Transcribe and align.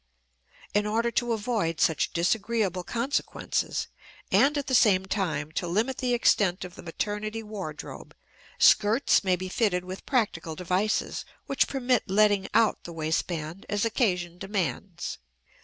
In 0.73 0.87
order 0.87 1.11
to 1.11 1.31
avoid 1.31 1.79
such 1.79 2.11
disagreeable 2.11 2.83
consequences, 2.83 3.85
and 4.31 4.57
at 4.57 4.65
the 4.65 4.73
same 4.73 5.05
time 5.05 5.51
to 5.51 5.67
limit 5.67 5.99
the 5.99 6.15
extent 6.15 6.65
of 6.65 6.73
the 6.73 6.81
maternity 6.81 7.43
wardrobe, 7.43 8.15
skirts 8.57 9.23
may 9.23 9.35
be 9.35 9.47
fitted 9.47 9.85
with 9.85 10.07
practical 10.07 10.55
devices 10.55 11.23
which 11.45 11.67
permit 11.67 12.09
letting 12.09 12.47
out 12.55 12.83
the 12.83 12.91
waistband 12.93 13.63
as 13.69 13.85
occasion 13.85 14.39
demands. 14.39 15.19